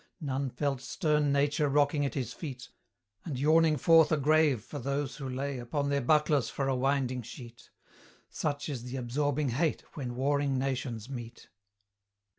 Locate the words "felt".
0.49-0.81